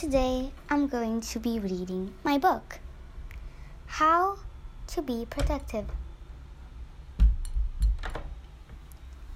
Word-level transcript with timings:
today 0.00 0.50
I'm 0.70 0.88
going 0.88 1.20
to 1.20 1.38
be 1.38 1.58
reading 1.58 2.14
my 2.24 2.38
book, 2.38 2.78
How 3.86 4.38
to 4.86 5.02
Be 5.02 5.26
Productive. 5.28 5.84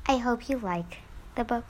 I 0.07 0.17
hope 0.17 0.49
you 0.49 0.57
like 0.57 1.01
the 1.35 1.45
book. 1.45 1.67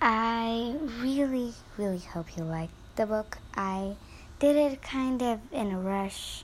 I 0.00 0.76
really, 0.98 1.52
really 1.76 1.98
hope 1.98 2.38
you 2.38 2.44
like 2.44 2.70
the 2.96 3.04
book. 3.04 3.36
I 3.54 3.96
did 4.38 4.56
it 4.56 4.80
kind 4.80 5.20
of 5.20 5.40
in 5.52 5.70
a 5.70 5.78
rush, 5.78 6.42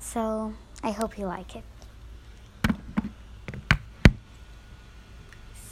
so 0.00 0.52
I 0.82 0.90
hope 0.90 1.16
you 1.16 1.24
like 1.24 1.56
it. 1.56 1.64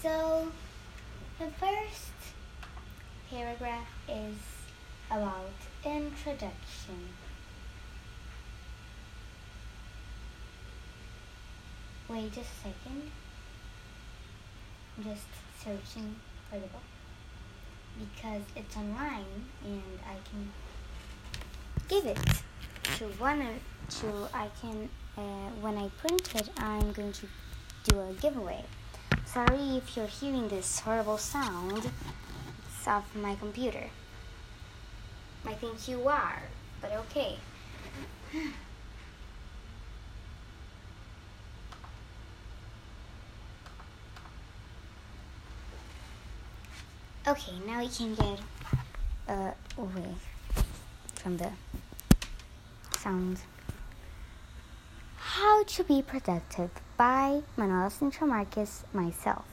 So, 0.00 0.50
the 1.38 1.48
first 1.58 2.12
paragraph 3.30 3.86
is 4.08 4.59
about 5.10 5.50
introduction. 5.84 7.08
Wait 12.08 12.32
a 12.32 12.44
second. 12.62 13.10
I'm 14.96 15.04
just 15.04 15.26
searching 15.58 16.14
for 16.48 16.56
the 16.60 16.66
book 16.68 16.82
because 17.98 18.42
it's 18.54 18.76
online 18.76 19.24
and 19.64 19.82
I 20.06 20.16
can 20.28 20.52
give 21.88 22.06
it 22.06 22.42
to 22.98 23.04
one 23.18 23.42
or 23.42 23.54
two. 23.88 24.28
I 24.32 24.48
can, 24.60 24.88
uh, 25.16 25.50
when 25.60 25.76
I 25.76 25.88
print 25.98 26.34
it, 26.36 26.50
I'm 26.56 26.92
going 26.92 27.12
to 27.12 27.26
do 27.88 28.00
a 28.00 28.12
giveaway. 28.14 28.64
Sorry 29.24 29.76
if 29.76 29.96
you're 29.96 30.06
hearing 30.06 30.48
this 30.48 30.80
horrible 30.80 31.18
sound. 31.18 31.90
It's 32.68 32.86
off 32.86 33.14
my 33.14 33.34
computer. 33.34 33.90
I 35.46 35.54
think 35.54 35.88
you 35.88 36.06
are, 36.08 36.42
but 36.80 36.92
okay. 36.92 37.36
Okay, 47.28 47.52
now 47.66 47.80
we 47.80 47.88
can 47.88 48.14
get 48.14 48.40
uh, 49.28 49.52
away 49.78 50.14
from 51.14 51.36
the 51.36 51.50
sound. 52.98 53.38
How 55.16 55.62
to 55.62 55.84
be 55.84 56.02
productive 56.02 56.70
by 56.96 57.42
Manuela 57.56 57.90
Sintra 57.90 58.26
Marquez, 58.26 58.84
myself. 58.92 59.44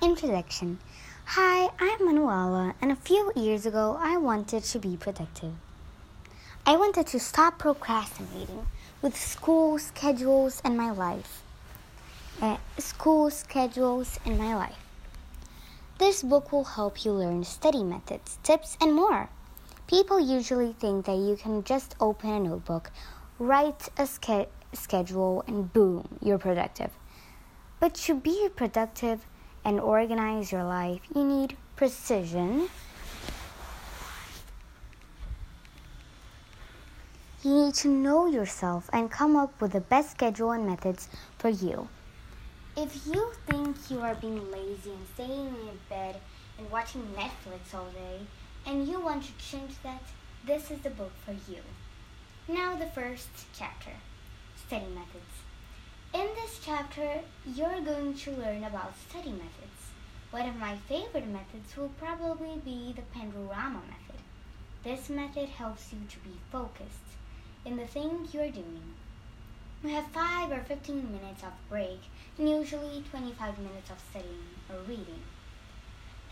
Introduction 0.00 0.78
Hi, 1.24 1.70
I'm 1.80 2.04
Manuela, 2.04 2.74
and 2.82 2.92
a 2.92 2.96
few 2.96 3.32
years 3.34 3.64
ago 3.64 3.96
I 3.98 4.18
wanted 4.18 4.64
to 4.64 4.78
be 4.78 4.98
productive. 4.98 5.54
I 6.66 6.76
wanted 6.76 7.06
to 7.06 7.18
stop 7.18 7.58
procrastinating 7.58 8.66
with 9.00 9.16
school 9.16 9.78
schedules 9.78 10.60
and 10.62 10.76
my 10.76 10.90
life. 10.90 11.42
Uh, 12.40 12.58
school 12.76 13.30
schedules 13.30 14.18
and 14.26 14.38
my 14.38 14.54
life. 14.54 14.76
This 15.96 16.22
book 16.22 16.52
will 16.52 16.64
help 16.64 17.02
you 17.02 17.12
learn 17.12 17.44
study 17.44 17.82
methods, 17.82 18.38
tips, 18.42 18.76
and 18.78 18.92
more. 18.92 19.30
People 19.86 20.20
usually 20.20 20.74
think 20.74 21.06
that 21.06 21.16
you 21.16 21.36
can 21.36 21.64
just 21.64 21.94
open 21.98 22.30
a 22.30 22.40
notebook, 22.40 22.90
write 23.38 23.88
a 23.96 24.06
ske- 24.06 24.50
schedule, 24.74 25.44
and 25.46 25.72
boom, 25.72 26.18
you're 26.20 26.38
productive. 26.38 26.90
But 27.80 27.94
to 28.06 28.14
be 28.14 28.48
productive 28.54 29.24
and 29.64 29.80
organize 29.80 30.52
your 30.52 30.64
life, 30.64 31.00
you 31.14 31.24
need 31.24 31.56
precision. 31.76 32.68
You 37.42 37.66
need 37.66 37.74
to 37.74 37.88
know 37.88 38.26
yourself 38.26 38.88
and 38.92 39.10
come 39.10 39.36
up 39.36 39.60
with 39.60 39.72
the 39.72 39.80
best 39.80 40.12
schedule 40.12 40.52
and 40.52 40.66
methods 40.66 41.08
for 41.38 41.48
you. 41.48 41.88
If 42.76 43.06
you 43.06 43.32
think 43.46 43.76
you 43.90 44.00
are 44.00 44.14
being 44.14 44.50
lazy 44.50 44.90
and 44.90 45.06
staying 45.14 45.48
in 45.48 45.78
bed 45.88 46.20
and 46.58 46.70
watching 46.70 47.02
Netflix 47.16 47.74
all 47.74 47.90
day, 47.90 48.20
and 48.64 48.86
you 48.86 49.00
want 49.00 49.24
to 49.24 49.32
change 49.38 49.72
that, 49.82 50.02
this 50.46 50.70
is 50.70 50.80
the 50.80 50.90
book 50.90 51.12
for 51.24 51.32
you. 51.50 51.60
Now, 52.48 52.76
the 52.76 52.86
first 52.86 53.28
chapter 53.56 53.90
Study 54.66 54.86
Methods. 54.94 55.51
Chapter, 56.64 57.18
you're 57.44 57.80
going 57.80 58.14
to 58.14 58.30
learn 58.30 58.62
about 58.62 58.94
study 59.08 59.30
methods. 59.30 59.82
One 60.30 60.48
of 60.48 60.54
my 60.54 60.76
favorite 60.88 61.26
methods 61.26 61.76
will 61.76 61.90
probably 61.98 62.60
be 62.64 62.94
the 62.94 63.02
Panorama 63.02 63.82
method. 63.88 64.22
This 64.84 65.10
method 65.10 65.48
helps 65.48 65.92
you 65.92 65.98
to 66.08 66.18
be 66.20 66.36
focused 66.52 67.18
in 67.64 67.76
the 67.76 67.86
thing 67.88 68.28
you're 68.30 68.52
doing. 68.52 68.94
We 69.82 69.90
have 69.90 70.06
5 70.12 70.52
or 70.52 70.60
15 70.60 71.10
minutes 71.10 71.42
of 71.42 71.50
break 71.68 71.98
and 72.38 72.48
usually 72.48 73.02
25 73.10 73.58
minutes 73.58 73.90
of 73.90 73.98
studying 74.10 74.54
or 74.70 74.78
reading 74.86 75.22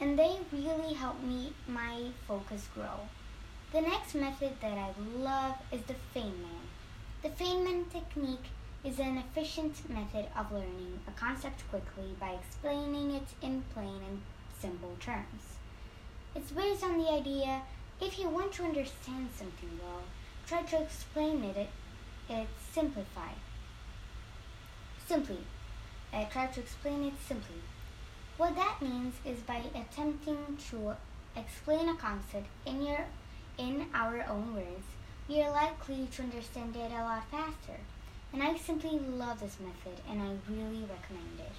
and 0.00 0.16
they 0.16 0.38
really 0.52 0.94
help 0.94 1.20
me 1.24 1.52
my 1.66 2.04
focus 2.28 2.68
grow. 2.72 3.08
The 3.72 3.80
next 3.80 4.14
method 4.14 4.52
that 4.60 4.78
I 4.78 4.92
love 5.18 5.56
is 5.72 5.82
the 5.82 5.96
Feynman. 6.14 6.70
The 7.22 7.28
Feynman 7.30 7.90
technique 7.90 8.46
is 8.82 8.98
an 8.98 9.18
efficient 9.18 9.88
method 9.90 10.26
of 10.36 10.50
learning 10.50 11.00
a 11.06 11.10
concept 11.12 11.68
quickly 11.68 12.16
by 12.18 12.30
explaining 12.30 13.10
it 13.10 13.28
in 13.42 13.62
plain 13.74 14.00
and 14.08 14.22
simple 14.58 14.96
terms. 14.98 15.58
It's 16.34 16.50
based 16.50 16.84
on 16.84 16.96
the 16.96 17.10
idea 17.10 17.62
if 18.00 18.18
you 18.18 18.28
want 18.28 18.52
to 18.52 18.64
understand 18.64 19.28
something 19.36 19.78
well, 19.82 20.02
try 20.46 20.62
to 20.62 20.82
explain 20.82 21.44
it, 21.44 21.56
it, 21.56 21.68
it. 22.30 22.46
Simply. 25.06 25.38
Uh, 26.12 26.24
try 26.30 26.46
to 26.46 26.60
explain 26.60 27.04
it 27.04 27.14
simply. 27.26 27.60
What 28.38 28.56
that 28.56 28.80
means 28.80 29.16
is 29.24 29.40
by 29.40 29.62
attempting 29.74 30.56
to 30.70 30.96
explain 31.36 31.88
a 31.88 31.94
concept 31.96 32.46
in 32.64 32.82
your 32.82 33.04
in 33.58 33.86
our 33.92 34.24
own 34.28 34.54
words, 34.54 34.86
we 35.28 35.42
are 35.42 35.50
likely 35.50 36.08
to 36.12 36.22
understand 36.22 36.74
it 36.74 36.90
a 36.90 37.02
lot 37.02 37.30
faster. 37.30 37.80
And 38.32 38.42
I 38.42 38.56
simply 38.56 38.98
love 38.98 39.40
this 39.40 39.58
method 39.58 40.00
and 40.08 40.22
I 40.22 40.36
really 40.48 40.82
recommend 40.82 41.40
it. 41.40 41.52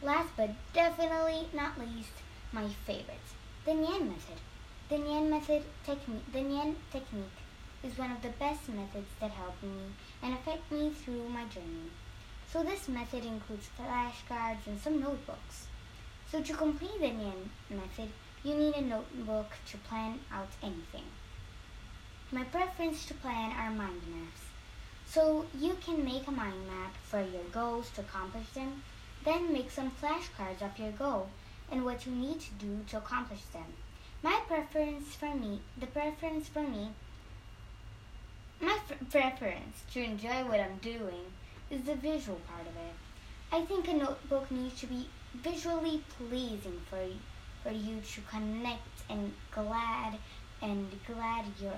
Last 0.00 0.28
but 0.36 0.50
definitely 0.72 1.48
not 1.52 1.78
least, 1.78 2.12
my 2.52 2.68
favorite, 2.86 3.28
the 3.64 3.72
Nyan 3.72 4.08
method. 4.08 4.38
The 4.88 4.96
Nyan 4.96 5.28
method 5.28 5.64
technique 5.84 6.32
the 6.32 6.38
Nyan 6.38 6.76
technique 6.92 7.40
is 7.82 7.98
one 7.98 8.12
of 8.12 8.22
the 8.22 8.28
best 8.28 8.68
methods 8.68 9.10
that 9.20 9.32
help 9.32 9.62
me 9.62 9.92
and 10.22 10.34
affect 10.34 10.70
me 10.70 10.90
through 10.90 11.28
my 11.28 11.44
journey. 11.46 11.90
So 12.52 12.62
this 12.62 12.88
method 12.88 13.24
includes 13.24 13.68
flashcards 13.78 14.66
and 14.66 14.80
some 14.80 15.00
notebooks. 15.00 15.66
So 16.30 16.42
to 16.42 16.54
complete 16.54 17.00
the 17.00 17.10
Nyan 17.10 17.48
method, 17.68 18.10
you 18.44 18.54
need 18.54 18.74
a 18.76 18.82
notebook 18.82 19.50
to 19.70 19.78
plan 19.78 20.20
out 20.32 20.50
anything. 20.62 21.04
My 22.30 22.44
preference 22.44 23.04
to 23.06 23.14
plan 23.14 23.52
are 23.52 23.70
mind 23.70 24.02
maps. 24.08 24.47
So 25.10 25.46
you 25.58 25.78
can 25.80 26.04
make 26.04 26.28
a 26.28 26.30
mind 26.30 26.66
map 26.66 26.94
for 27.02 27.20
your 27.20 27.44
goals 27.50 27.90
to 27.90 28.02
accomplish 28.02 28.50
them, 28.50 28.82
then 29.24 29.52
make 29.52 29.70
some 29.70 29.90
flashcards 29.90 30.60
of 30.60 30.78
your 30.78 30.92
goal 30.92 31.28
and 31.70 31.84
what 31.84 32.04
you 32.04 32.12
need 32.12 32.40
to 32.40 32.52
do 32.58 32.80
to 32.88 32.98
accomplish 32.98 33.42
them. 33.52 33.72
My 34.22 34.40
preference 34.46 35.14
for 35.14 35.34
me, 35.34 35.60
the 35.78 35.86
preference 35.86 36.48
for 36.48 36.62
me, 36.62 36.90
my 38.60 38.78
preference 39.10 39.82
to 39.92 40.02
enjoy 40.02 40.44
what 40.44 40.60
I'm 40.60 40.76
doing 40.78 41.32
is 41.70 41.82
the 41.82 41.94
visual 41.94 42.40
part 42.46 42.66
of 42.66 42.76
it. 42.76 42.94
I 43.50 43.64
think 43.64 43.88
a 43.88 43.94
notebook 43.94 44.50
needs 44.50 44.78
to 44.80 44.86
be 44.86 45.08
visually 45.34 46.02
pleasing 46.18 46.80
for 46.90 46.98
for 47.62 47.70
you 47.70 48.00
to 48.00 48.20
connect 48.22 49.02
and 49.08 49.32
glad 49.50 50.18
and 50.62 50.90
glad 51.06 51.44
you're 51.60 51.72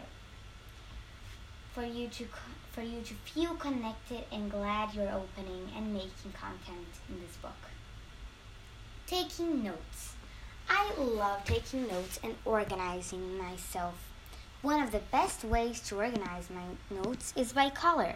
for 1.73 1.85
you 1.85 2.09
to 2.09 2.27
for 2.73 2.83
you 2.83 3.01
to 3.03 3.15
feel 3.15 3.55
connected 3.55 4.25
and 4.33 4.51
glad 4.51 4.95
you're 4.95 5.11
opening 5.11 5.69
and 5.77 5.93
making 5.93 6.33
content 6.33 6.87
in 7.09 7.21
this 7.21 7.37
book. 7.37 7.53
Taking 9.07 9.65
notes. 9.65 10.15
I 10.69 10.93
love 10.97 11.45
taking 11.45 11.89
notes 11.89 12.21
and 12.23 12.37
organizing 12.45 13.37
myself. 13.37 13.95
One 14.63 14.83
of 14.83 14.93
the 14.93 15.01
best 15.11 15.43
ways 15.43 15.81
to 15.89 15.97
organize 15.97 16.49
my 16.49 16.97
notes 17.03 17.33
is 17.37 17.53
by 17.53 17.71
color. 17.71 18.15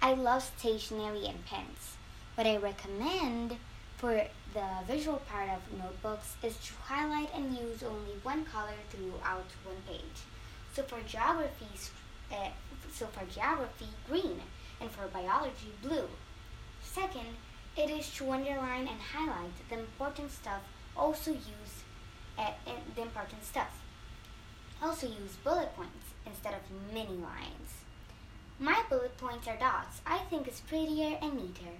I 0.00 0.14
love 0.14 0.50
stationery 0.56 1.26
and 1.26 1.44
pens. 1.44 1.96
What 2.34 2.46
I 2.46 2.56
recommend 2.56 3.56
for 3.96 4.24
the 4.54 4.66
visual 4.86 5.18
part 5.30 5.50
of 5.50 5.78
notebooks 5.78 6.36
is 6.42 6.56
to 6.56 6.72
highlight 6.74 7.28
and 7.34 7.56
use 7.56 7.82
only 7.82 8.12
one 8.22 8.44
color 8.44 8.74
throughout 8.90 9.46
one 9.64 9.76
page. 9.86 10.22
So 10.74 10.82
for 10.82 11.00
geography, 11.06 11.66
so 12.92 13.06
for 13.06 13.24
geography, 13.26 13.88
green, 14.08 14.40
and 14.80 14.90
for 14.90 15.06
biology, 15.08 15.72
blue. 15.82 16.08
Second, 16.82 17.36
it 17.76 17.90
is 17.90 18.08
to 18.14 18.30
underline 18.30 18.86
and 18.86 19.00
highlight 19.00 19.68
the 19.68 19.78
important 19.78 20.30
stuff. 20.30 20.62
Also 20.96 21.32
use 21.32 21.82
uh, 22.38 22.50
the 22.94 23.02
important 23.02 23.44
stuff. 23.44 23.80
Also 24.82 25.06
use 25.06 25.36
bullet 25.42 25.74
points 25.74 26.14
instead 26.26 26.54
of 26.54 26.94
mini 26.94 27.16
lines. 27.16 27.82
My 28.58 28.82
bullet 28.88 29.16
points 29.18 29.48
are 29.48 29.56
dots. 29.56 30.00
I 30.06 30.18
think 30.30 30.46
it's 30.46 30.60
prettier 30.60 31.18
and 31.20 31.34
neater. 31.34 31.74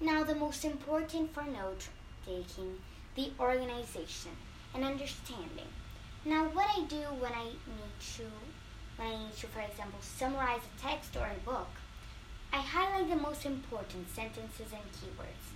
Now 0.00 0.24
the 0.24 0.34
most 0.34 0.64
important 0.64 1.32
for 1.32 1.44
note 1.44 1.88
taking, 2.26 2.78
the 3.16 3.32
organization 3.40 4.32
and 4.74 4.84
understanding. 4.84 5.68
Now 6.24 6.44
what 6.44 6.68
I 6.76 6.82
do 6.84 7.02
when 7.18 7.32
I 7.32 7.44
need 7.44 7.96
to 8.16 8.24
need 9.08 9.36
to, 9.38 9.46
for 9.46 9.60
example, 9.60 9.98
summarize 10.00 10.60
a 10.60 10.80
text 10.80 11.16
or 11.16 11.26
a 11.26 11.44
book, 11.44 11.68
I 12.52 12.58
highlight 12.58 13.08
the 13.08 13.16
most 13.16 13.46
important 13.46 14.14
sentences 14.14 14.72
and 14.72 14.82
keywords. 14.92 15.54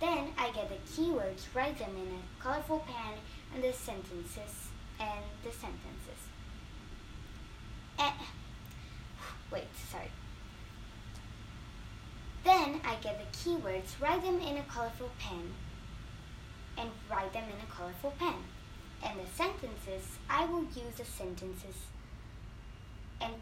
Then 0.00 0.28
I 0.38 0.50
get 0.50 0.68
the 0.68 0.76
keywords, 0.92 1.46
write 1.54 1.78
them 1.78 1.96
in 1.96 2.06
a 2.06 2.42
colorful 2.42 2.84
pen, 2.86 3.14
and 3.54 3.64
the 3.64 3.72
sentences 3.72 4.68
and 5.00 5.24
the 5.42 5.50
sentences. 5.50 6.20
Eh, 7.98 8.12
wait, 9.50 9.68
sorry. 9.90 10.10
Then 12.44 12.80
I 12.84 12.96
get 12.96 13.18
the 13.18 13.38
keywords, 13.38 14.00
write 14.00 14.22
them 14.22 14.40
in 14.40 14.58
a 14.58 14.62
colorful 14.64 15.10
pen, 15.18 15.54
and 16.76 16.90
write 17.10 17.32
them 17.32 17.44
in 17.44 17.66
a 17.66 17.74
colorful 17.74 18.12
pen. 18.18 18.34
And 19.02 19.18
the 19.18 19.30
sentences, 19.34 20.18
I 20.28 20.44
will 20.46 20.64
use 20.64 20.96
the 20.98 21.04
sentences 21.04 21.76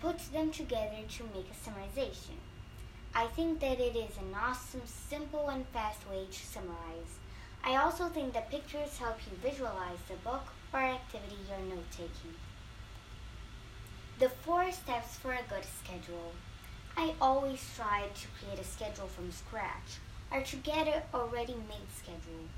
and 0.02 0.16
put 0.16 0.32
them 0.32 0.50
together 0.50 1.02
to 1.08 1.22
make 1.34 1.46
a 1.50 1.70
summarization. 1.70 2.38
I 3.14 3.26
think 3.26 3.60
that 3.60 3.80
it 3.80 3.96
is 3.96 4.16
an 4.16 4.34
awesome, 4.34 4.82
simple, 4.86 5.48
and 5.48 5.66
fast 5.68 6.08
way 6.08 6.26
to 6.30 6.46
summarize. 6.46 7.18
I 7.64 7.76
also 7.76 8.08
think 8.08 8.32
that 8.32 8.50
pictures 8.50 8.98
help 8.98 9.18
you 9.26 9.36
visualize 9.36 9.98
the 10.08 10.14
book 10.28 10.46
or 10.72 10.80
activity 10.80 11.36
you're 11.48 11.76
note 11.76 11.90
taking. 11.90 12.34
The 14.18 14.28
four 14.28 14.70
steps 14.72 15.16
for 15.16 15.32
a 15.32 15.48
good 15.48 15.64
schedule. 15.64 16.32
I 16.96 17.14
always 17.20 17.62
try 17.76 18.04
to 18.14 18.28
create 18.38 18.60
a 18.60 18.64
schedule 18.64 19.08
from 19.08 19.30
scratch 19.30 20.00
or 20.30 20.42
to 20.42 20.56
get 20.56 20.88
an 20.88 21.02
already 21.14 21.54
made 21.54 21.90
schedule. 21.94 22.48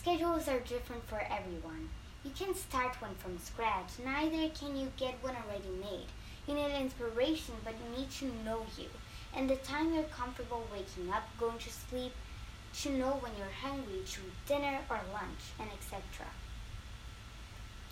Schedules 0.00 0.48
are 0.48 0.60
different 0.60 1.06
for 1.08 1.20
everyone. 1.20 1.88
You 2.24 2.30
can 2.36 2.54
start 2.54 3.00
one 3.00 3.14
from 3.16 3.38
scratch, 3.38 3.90
neither 4.04 4.48
can 4.50 4.76
you 4.76 4.90
get 4.96 5.22
one 5.22 5.36
already 5.36 5.70
made. 5.80 6.06
You 6.48 6.54
need 6.54 6.80
inspiration, 6.80 7.54
but 7.62 7.74
you 7.74 7.98
need 7.98 8.10
to 8.12 8.24
know 8.42 8.64
you. 8.78 8.88
And 9.36 9.50
the 9.50 9.56
time 9.56 9.92
you're 9.92 10.04
comfortable 10.04 10.66
waking 10.72 11.12
up, 11.12 11.28
going 11.38 11.58
to 11.58 11.70
sleep, 11.70 12.12
to 12.80 12.90
know 12.90 13.18
when 13.20 13.32
you're 13.36 13.60
hungry 13.62 14.02
to 14.06 14.20
dinner 14.46 14.78
or 14.88 14.98
lunch, 15.12 15.52
and 15.60 15.68
etc. 15.70 16.00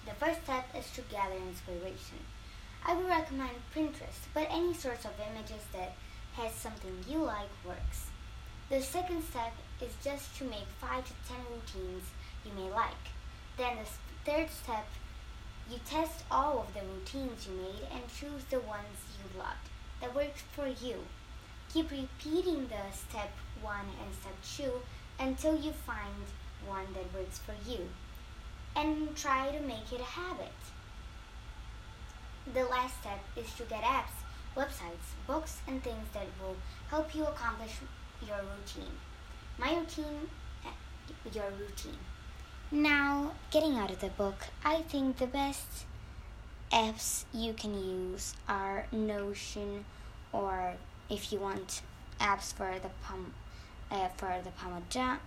The 0.06 0.14
first 0.14 0.42
step 0.44 0.64
is 0.74 0.90
to 0.92 1.02
gather 1.02 1.36
inspiration. 1.36 2.24
I 2.82 2.94
would 2.94 3.06
recommend 3.06 3.50
Pinterest, 3.74 4.24
but 4.32 4.48
any 4.48 4.72
source 4.72 5.04
of 5.04 5.12
images 5.30 5.62
that 5.74 5.92
has 6.36 6.54
something 6.54 7.04
you 7.06 7.18
like 7.18 7.50
works. 7.62 8.06
The 8.70 8.80
second 8.80 9.22
step 9.24 9.52
is 9.82 9.92
just 10.02 10.34
to 10.38 10.44
make 10.44 10.66
5 10.80 11.04
to 11.04 11.12
10 11.28 11.36
routines 11.50 12.04
you 12.44 12.52
may 12.54 12.70
like. 12.72 13.04
Then 13.58 13.76
the 13.76 14.30
third 14.30 14.48
step 14.50 14.86
you 15.70 15.78
test 15.84 16.22
all 16.30 16.60
of 16.60 16.74
the 16.74 16.80
routines 16.80 17.46
you 17.46 17.56
made 17.56 17.88
and 17.92 18.02
choose 18.08 18.44
the 18.50 18.60
ones 18.60 18.98
you 19.18 19.38
loved 19.38 19.68
that 20.00 20.14
worked 20.14 20.40
for 20.40 20.68
you. 20.68 20.96
Keep 21.72 21.90
repeating 21.90 22.68
the 22.68 22.96
step 22.96 23.32
1 23.60 23.76
and 23.80 24.14
step 24.14 24.68
2 24.68 25.24
until 25.24 25.56
you 25.56 25.72
find 25.72 26.24
one 26.66 26.86
that 26.94 27.12
works 27.12 27.38
for 27.38 27.54
you. 27.68 27.88
And 28.76 29.16
try 29.16 29.50
to 29.50 29.60
make 29.60 29.92
it 29.92 30.00
a 30.00 30.04
habit. 30.04 30.52
The 32.52 32.64
last 32.64 33.00
step 33.00 33.20
is 33.36 33.52
to 33.54 33.64
get 33.64 33.82
apps, 33.82 34.22
websites, 34.56 35.16
books, 35.26 35.58
and 35.66 35.82
things 35.82 36.06
that 36.12 36.26
will 36.40 36.56
help 36.88 37.14
you 37.14 37.24
accomplish 37.24 37.72
your 38.24 38.38
routine. 38.38 38.94
My 39.58 39.74
routine, 39.74 40.28
eh, 40.64 41.32
your 41.32 41.50
routine. 41.58 41.98
Now, 42.72 43.30
getting 43.52 43.76
out 43.76 43.92
of 43.92 44.00
the 44.00 44.08
book, 44.08 44.48
I 44.64 44.82
think 44.82 45.18
the 45.18 45.28
best 45.28 45.86
apps 46.72 47.24
you 47.32 47.52
can 47.52 47.74
use 47.74 48.34
are 48.48 48.86
Notion 48.90 49.84
or 50.32 50.74
if 51.08 51.32
you 51.32 51.38
want 51.38 51.82
apps 52.20 52.52
for 52.52 52.74
the 52.82 52.90
pom, 53.04 53.32
uh, 53.92 54.08
for 54.16 54.40
the 54.42 54.50
Pomodoro, 54.50 55.18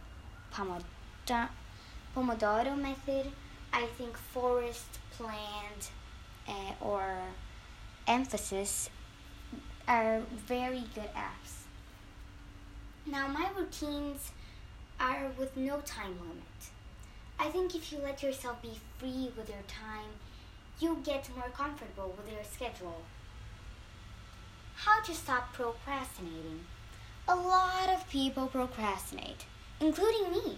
Pomodoro, 0.53 1.47
Pomodoro 2.13 2.77
method, 2.77 3.31
I 3.71 3.85
think 3.85 4.17
Forest 4.17 4.99
Plant 5.11 5.91
uh, 6.45 6.73
or 6.81 7.19
Emphasis 8.05 8.89
are 9.87 10.19
very 10.45 10.83
good 10.93 11.09
apps. 11.15 11.63
Now, 13.05 13.29
my 13.29 13.49
routines 13.57 14.33
are 14.99 15.31
with 15.37 15.55
no 15.55 15.79
time 15.79 16.19
limit. 16.19 16.71
I 17.41 17.49
think 17.49 17.73
if 17.73 17.91
you 17.91 17.99
let 17.99 18.21
yourself 18.21 18.61
be 18.61 18.81
free 18.97 19.31
with 19.37 19.47
your 19.47 19.63
time, 19.65 20.11
you'll 20.77 20.95
get 20.95 21.33
more 21.33 21.49
comfortable 21.55 22.13
with 22.17 22.29
your 22.29 22.43
schedule. 22.43 23.03
How 24.75 25.01
to 25.01 25.13
stop 25.13 25.53
procrastinating? 25.53 26.65
A 27.29 27.35
lot 27.35 27.87
of 27.87 28.09
people 28.09 28.47
procrastinate, 28.47 29.45
including 29.79 30.31
me. 30.31 30.57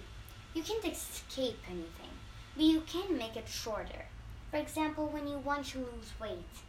You 0.56 0.64
can't 0.64 0.84
escape 0.84 1.60
anything, 1.68 2.14
but 2.56 2.66
you 2.66 2.82
can 2.82 3.16
make 3.16 3.36
it 3.36 3.48
shorter. 3.48 4.06
For 4.50 4.58
example, 4.58 5.08
when 5.08 5.28
you 5.28 5.38
want 5.38 5.68
to 5.68 5.80
lose 5.80 6.20
weight, 6.20 6.64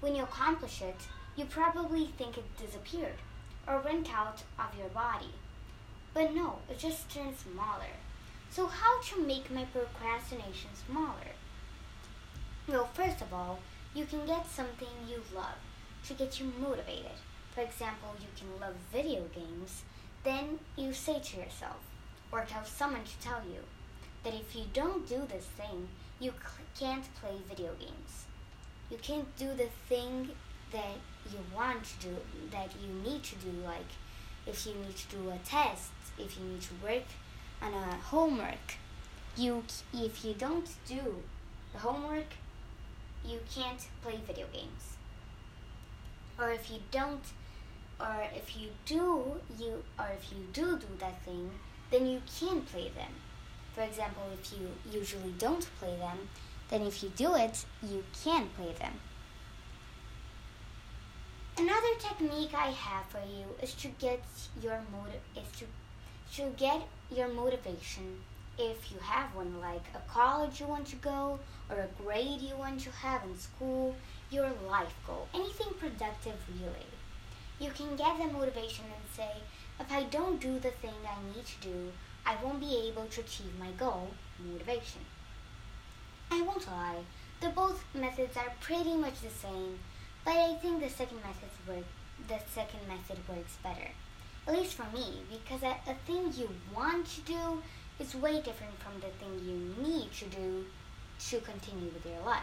when 0.00 0.16
you 0.16 0.24
accomplish 0.24 0.82
it, 0.82 1.06
you 1.36 1.44
probably 1.44 2.06
think 2.18 2.36
it 2.36 2.56
disappeared 2.58 3.20
or 3.68 3.80
went 3.80 4.12
out 4.12 4.42
of 4.58 4.76
your 4.76 4.88
body. 4.88 5.34
But 6.14 6.34
no, 6.34 6.58
it 6.68 6.80
just 6.80 7.08
turned 7.08 7.36
smaller. 7.38 7.94
So 8.54 8.66
how 8.66 9.00
to 9.00 9.26
make 9.26 9.50
my 9.50 9.64
procrastination 9.64 10.68
smaller? 10.86 11.32
Well, 12.68 12.90
first 12.92 13.22
of 13.22 13.32
all, 13.32 13.60
you 13.94 14.04
can 14.04 14.26
get 14.26 14.46
something 14.46 14.88
you 15.08 15.22
love 15.34 15.56
to 16.06 16.12
get 16.12 16.38
you 16.38 16.52
motivated. 16.60 17.16
For 17.54 17.62
example, 17.62 18.14
you 18.20 18.26
can 18.36 18.60
love 18.60 18.74
video 18.92 19.22
games. 19.34 19.84
Then 20.22 20.58
you 20.76 20.92
say 20.92 21.18
to 21.20 21.38
yourself, 21.38 21.78
or 22.30 22.44
tell 22.44 22.66
someone 22.66 23.04
to 23.04 23.26
tell 23.26 23.40
you, 23.42 23.60
that 24.22 24.34
if 24.34 24.54
you 24.54 24.64
don't 24.74 25.08
do 25.08 25.26
this 25.26 25.46
thing, 25.46 25.88
you 26.20 26.34
can't 26.78 27.14
play 27.14 27.36
video 27.48 27.72
games. 27.80 28.26
You 28.90 28.98
can't 28.98 29.34
do 29.36 29.48
the 29.54 29.70
thing 29.88 30.28
that 30.72 30.98
you 31.32 31.38
want 31.56 31.84
to 31.84 32.08
do, 32.08 32.16
that 32.50 32.72
you 32.82 32.92
need 33.10 33.22
to 33.22 33.36
do, 33.36 33.50
like 33.64 33.92
if 34.46 34.66
you 34.66 34.74
need 34.74 34.96
to 34.96 35.16
do 35.16 35.30
a 35.30 35.38
test, 35.38 35.90
if 36.18 36.38
you 36.38 36.44
need 36.44 36.60
to 36.60 36.74
work 36.82 37.04
on 37.62 37.72
a 37.72 37.76
uh, 37.76 37.94
homework, 38.10 38.76
you 39.36 39.62
if 39.92 40.24
you 40.24 40.34
don't 40.34 40.68
do 40.86 41.22
the 41.72 41.78
homework, 41.78 42.34
you 43.24 43.38
can't 43.54 43.86
play 44.02 44.18
video 44.26 44.46
games. 44.52 44.96
Or 46.38 46.50
if 46.50 46.70
you 46.70 46.78
don't, 46.90 47.24
or 48.00 48.16
if 48.34 48.56
you 48.56 48.68
do 48.84 49.40
you, 49.58 49.82
or 49.98 50.08
if 50.18 50.32
you 50.32 50.44
do 50.52 50.78
do 50.78 50.88
that 50.98 51.22
thing, 51.24 51.50
then 51.90 52.06
you 52.06 52.20
can 52.38 52.62
play 52.62 52.88
them. 52.88 53.12
For 53.74 53.82
example, 53.82 54.24
if 54.32 54.52
you 54.52 54.68
usually 54.90 55.34
don't 55.38 55.66
play 55.78 55.96
them, 55.96 56.28
then 56.68 56.82
if 56.82 57.02
you 57.02 57.10
do 57.10 57.34
it, 57.36 57.64
you 57.82 58.04
can 58.24 58.48
play 58.56 58.72
them. 58.78 58.94
Another 61.56 61.94
technique 61.98 62.54
I 62.54 62.70
have 62.70 63.04
for 63.06 63.20
you 63.20 63.46
is 63.62 63.74
to 63.74 63.88
get 63.88 64.22
your 64.62 64.80
motive 64.90 65.20
is 65.36 65.60
to 65.60 65.66
to 66.36 66.48
get 66.56 66.80
your 67.12 67.28
motivation 67.28 68.20
if 68.58 68.90
you 68.92 68.98
have 68.98 69.34
one, 69.34 69.60
like 69.60 69.84
a 69.94 70.10
college 70.10 70.60
you 70.60 70.66
want 70.66 70.86
to 70.86 70.96
go, 70.96 71.38
or 71.70 71.76
a 71.78 72.02
grade 72.02 72.40
you 72.40 72.56
want 72.56 72.80
to 72.80 72.90
have 72.90 73.24
in 73.24 73.36
school, 73.36 73.96
your 74.30 74.50
life 74.68 74.94
goal, 75.06 75.28
anything 75.34 75.72
productive 75.78 76.36
really. 76.60 76.86
You 77.58 77.70
can 77.70 77.96
get 77.96 78.18
the 78.18 78.32
motivation 78.32 78.84
and 78.86 79.16
say, 79.16 79.30
if 79.80 79.90
I 79.90 80.04
don't 80.04 80.40
do 80.40 80.58
the 80.58 80.70
thing 80.70 80.94
I 81.06 81.34
need 81.34 81.46
to 81.46 81.68
do, 81.68 81.92
I 82.26 82.36
won't 82.42 82.60
be 82.60 82.88
able 82.88 83.06
to 83.06 83.20
achieve 83.20 83.58
my 83.58 83.70
goal, 83.72 84.08
motivation. 84.38 85.02
I 86.30 86.42
won't 86.42 86.66
lie, 86.66 87.04
the 87.40 87.48
both 87.48 87.84
methods 87.94 88.36
are 88.36 88.52
pretty 88.60 88.96
much 88.96 89.20
the 89.20 89.30
same, 89.30 89.78
but 90.24 90.36
I 90.36 90.54
think 90.54 90.80
the 90.80 90.88
second 90.88 91.18
method 91.18 91.50
work 91.66 91.84
the 92.28 92.38
second 92.54 92.86
method 92.86 93.18
works 93.28 93.56
better 93.64 93.90
at 94.46 94.54
least 94.54 94.74
for 94.74 94.86
me, 94.94 95.22
because 95.30 95.62
a, 95.62 95.76
a 95.90 95.94
thing 96.06 96.32
you 96.36 96.48
want 96.74 97.06
to 97.06 97.20
do 97.22 97.62
is 98.00 98.14
way 98.14 98.40
different 98.40 98.78
from 98.78 98.94
the 99.00 99.08
thing 99.18 99.40
you 99.46 99.84
need 99.84 100.12
to 100.12 100.24
do 100.26 100.64
to 101.30 101.40
continue 101.40 101.90
with 101.92 102.04
your 102.04 102.24
life. 102.24 102.42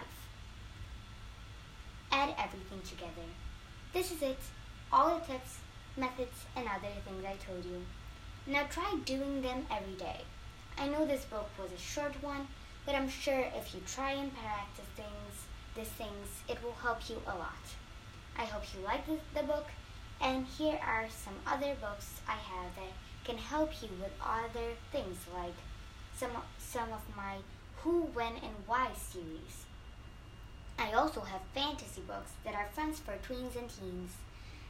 Add 2.12 2.34
everything 2.38 2.82
together. 2.88 3.28
This 3.94 4.12
is 4.12 4.22
it. 4.22 4.40
All 4.92 5.20
the 5.20 5.26
tips, 5.26 5.58
methods, 5.98 6.46
and 6.56 6.68
other 6.68 6.88
things 7.06 7.26
I 7.26 7.36
told 7.46 7.66
you. 7.66 7.86
Now 8.48 8.64
try 8.70 8.98
doing 9.06 9.42
them 9.42 9.66
every 9.70 9.94
day. 9.94 10.22
I 10.78 10.88
know 10.88 11.06
this 11.06 11.26
book 11.26 11.50
was 11.62 11.72
a 11.72 11.78
short 11.78 12.16
one, 12.24 12.48
but 12.86 12.96
I'm 12.96 13.10
sure 13.10 13.46
if 13.56 13.74
you 13.74 13.82
try 13.86 14.12
and 14.12 14.32
practice 14.34 14.86
things, 14.96 15.46
these 15.76 15.90
things, 15.90 16.28
it 16.48 16.64
will 16.64 16.76
help 16.82 17.10
you 17.10 17.22
a 17.28 17.36
lot. 17.36 17.66
I 18.38 18.46
hope 18.46 18.64
you 18.74 18.84
like 18.86 19.06
the 19.06 19.44
book, 19.44 19.68
and 20.22 20.46
here 20.46 20.80
are 20.86 21.08
some 21.10 21.36
other 21.48 21.76
books 21.82 22.22
I 22.28 22.34
have 22.34 22.76
that 22.76 22.94
can 23.24 23.38
help 23.38 23.72
you 23.82 23.90
with 24.02 24.12
other 24.22 24.74
things 24.92 25.18
like 25.34 25.56
some 26.16 26.32
some 26.58 26.92
of 26.92 27.02
my 27.16 27.38
who, 27.84 28.02
when, 28.14 28.34
and 28.34 28.56
why 28.68 28.90
series. 28.96 29.66
I 30.78 30.94
also 30.94 31.22
have 31.22 31.42
fantasy 31.54 32.02
books 32.02 32.32
that 32.44 32.56
are 32.56 32.68
fun 32.74 32.94
for 32.94 33.14
tweens 33.28 33.56
and 33.58 33.70
teens. 33.70 34.12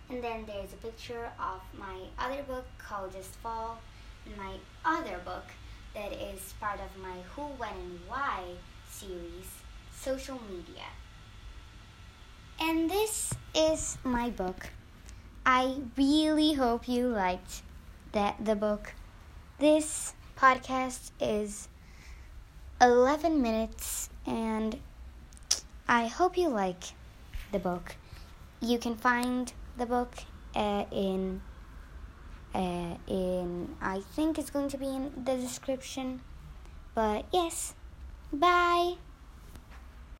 And 0.10 0.24
then 0.24 0.46
there's 0.46 0.74
a 0.74 0.78
picture 0.78 1.30
of 1.40 1.62
my 1.78 2.00
other 2.18 2.42
book 2.44 2.66
called 2.80 3.14
Just 3.14 3.36
Fall, 3.38 3.80
and 4.26 4.36
my 4.38 4.56
other 4.84 5.20
book 5.24 5.46
that 5.94 6.14
is 6.14 6.54
part 6.60 6.80
of 6.80 7.02
my 7.02 7.16
Who, 7.36 7.44
When, 7.58 7.74
and 7.74 8.00
Why 8.08 8.44
series, 8.90 9.50
social 9.96 10.40
media. 10.50 10.86
And 12.60 12.90
this 12.90 13.34
is 13.56 13.98
my 14.04 14.30
book. 14.30 14.72
I 15.52 15.78
really 15.98 16.54
hope 16.54 16.88
you 16.88 17.08
liked 17.08 17.64
that 18.12 18.36
the 18.40 18.56
book. 18.56 18.94
This 19.58 20.14
podcast 20.38 21.10
is 21.20 21.70
11 22.80 23.42
minutes 23.42 24.12
and 24.28 24.78
I 25.88 26.06
hope 26.06 26.38
you 26.38 26.50
like 26.50 26.94
the 27.52 27.58
book. 27.58 27.96
You 28.62 28.78
can 28.78 28.96
find 28.96 29.52
the 29.76 29.88
book 29.88 30.14
uh, 30.56 30.86
in 30.92 31.42
uh, 32.54 32.98
in 33.08 33.76
I 33.82 34.02
think 34.02 34.38
it's 34.38 34.52
going 34.52 34.70
to 34.70 34.78
be 34.78 34.86
in 34.86 35.24
the 35.26 35.36
description. 35.36 36.22
But 36.94 37.26
yes, 37.34 37.74
bye. 38.32 38.98